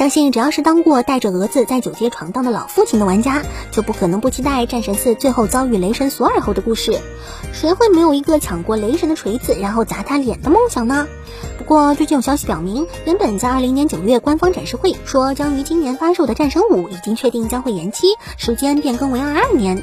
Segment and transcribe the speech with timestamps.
[0.00, 6.98] 相信只要是当过带着儿子在九街闯荡的老父亲的玩家，就不可能不期待战神四最后遭遇雷神索尔后的故事。
[7.52, 11.06] 谁会没有一个抢过雷神的锤子然后砸他脸的梦想呢？
[11.58, 18.06] 不过最近有消息表明，原本在二零年九月官方展示会说将于今年发售的战神五已经确定将会延期，
[18.38, 19.82] 时间变更为二二年。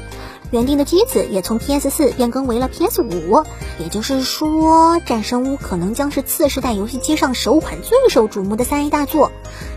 [0.50, 3.44] 原定的机子也从 PS 四变更为了 PS 五，
[3.78, 9.30] 也就是说，战神五可能将是次世代游戏机上首款最受瞩目的三 A 大作。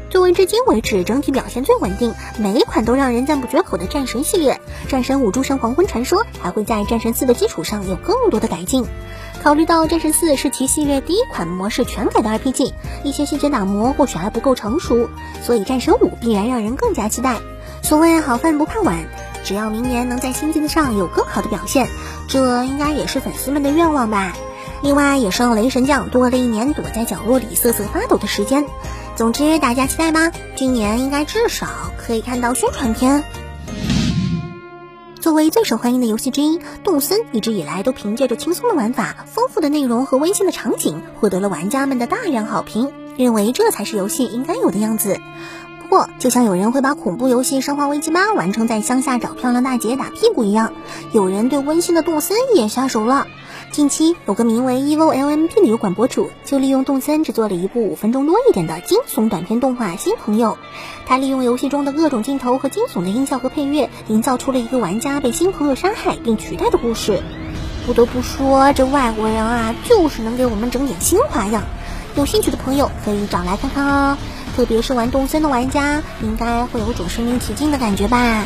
[0.09, 8.85] 作为至今为止整体表现最稳定、每一款都让人赞不绝口的战神系列，战神五诸神黄昏传说还会在战神四的基础上有更多的改进。
[9.41, 15.09] 考虑到战神四是其系列第一款模式全改的 RPG，一些细节打磨或许还不够成熟，
[15.43, 17.37] 所以战神五必然让人更加期待。
[17.81, 19.05] 所谓好饭不怕晚。
[19.43, 21.87] 只要明年能在新机子上有更好的表现，
[22.27, 24.33] 这应该也是粉丝们的愿望吧。
[24.81, 28.65] 另外，也是让雷神将多了一年躲在角落里瑟瑟发抖的时间。
[29.15, 33.23] 总之，大家期待吧，今年应该至少可以看到宣传片。
[35.19, 45.19] 作为最受欢迎的游戏之一，《动森》一直以来都凭借着轻松的玩法、丰富的内容和温馨的场景，获得了玩家们的大量好评，认为这才是游戏应该有的样子。
[45.91, 50.71] 不，就像有人会把恐怖游戏《生化危机八》完成在乡下找漂亮大姐打屁股一样，
[51.11, 53.27] 有人对温馨的动森也下手了。
[53.73, 60.51] 近期有个名为 EvoLMP 的油管博主，就利用动森制作了一部五分钟多一点的惊悚短片动画《新朋友》。
[61.05, 67.21] 他利用游戏中的各种镜头和惊悚的音效和配乐，营造出了一个玩家被新朋友杀害并取代的故事。
[67.85, 71.61] 不得不说，这外国人啊，就是能给我们整点新花样。
[72.15, 74.17] 有兴趣的朋友可以找来看看哦。
[74.55, 78.45] 特别是玩动森的玩家，应该会有种身临其境的感觉吧。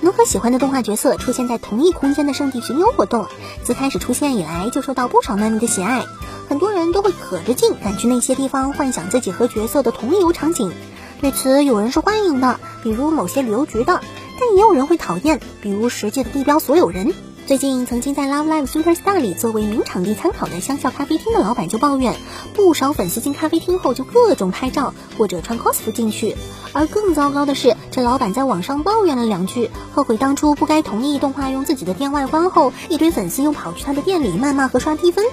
[0.00, 3.26] 能和喜欢的动画角色出现在同一空间的圣地巡游活动，
[3.64, 6.04] 自开始出现以来就受到不少漫迷的喜爱。
[6.48, 10.72] 很多人都会可着劲赶去那些地方，幻想自己和角色的同游场景。
[11.20, 14.00] 对此，有人是欢迎的，比如某些旅游局的；
[14.40, 17.12] 但也有人会讨厌，比如实际的地标所有人。
[17.48, 22.14] 最近曾经在 Love Live Superstar 里作为名场地参考的香校咖啡厅的老板就抱怨，
[22.52, 26.36] 不少粉丝进咖啡厅后就各种拍照或者穿 cos 服进去。
[26.74, 35.24] 而更糟糕的是，这老板在网上抱怨了两句，后悔当初不该同意动画用自己的店外观后，一堆粉丝又跑去他的店里谩骂和刷低分。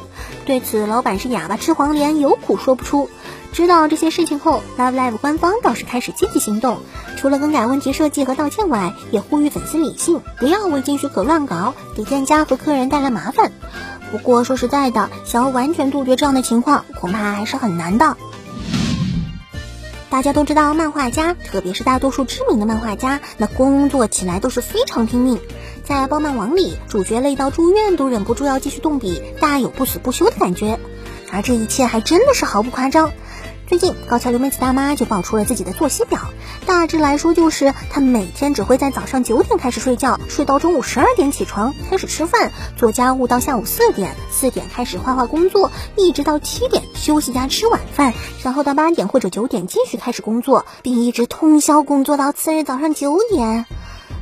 [0.45, 3.09] 对此，老板是哑巴吃黄连，有苦说不出。
[3.55, 6.79] 知道这些事情后，Love Live 官方倒是开始积极行动，
[7.16, 13.53] 除了更改问题设计和道歉外，也呼吁粉丝理性，不要未经许可乱搞，给店家和客人带来麻烦。
[14.11, 18.17] 不过说实在的，想要完全杜绝这样的情况，恐怕还是很难的。
[20.09, 25.39] 大家都知道，漫画家，特别是大多数知名的漫画家，那工作起来都是非常拼命。
[25.85, 30.77] 在《暴漫王》里，主角累到住院都忍不住要继续动笔，大有不死不休的感觉。
[31.31, 33.13] 而这一切还真的是毫不夸张。
[33.67, 36.19] 最近，高桥留美子大妈就爆出了自己的作息表。
[36.67, 53.65] 大致来说，就是她每天只会在早上九点开始睡觉，睡到中午十二点起床，开始吃饭、做家务，到下午四点，四点开始画画工作，一直到七点休息加吃晚饭，然后到八点或者九点继续开始工作，并一直通宵工作到次日早上九点。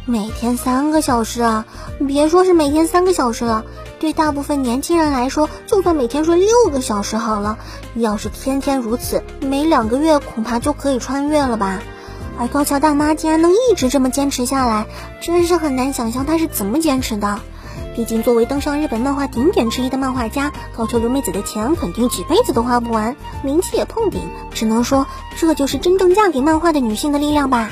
[0.06, 1.66] 每天三个小时啊！
[2.06, 3.64] 别说是每天三个小时了，
[4.04, 7.58] 对大部分年轻人来说，就算每天睡六个小时好了。
[7.96, 11.80] 要是天天如此，每两个月恐怕就可以穿越了吧？
[12.38, 14.88] 而高桥大妈竟然能一直这么坚持下来，
[15.22, 17.40] 真是很难想象她是怎么坚持的。
[17.96, 24.20] 毕竟，作为登上日本漫画顶点之一的漫画家，高桥留美子的钱肯定几辈子都花不完，名气也碰顶。
[24.52, 25.08] 只能说，
[25.40, 27.70] 这就是真正嫁给漫画的女性的力量吧。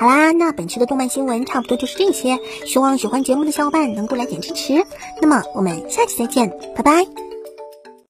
[0.00, 4.82] 好啦，那本期的动漫新闻差不多就是这些，希望喜欢节目的小伙伴能够来点支持。
[5.20, 7.29] 那么我们下期再见，拜拜。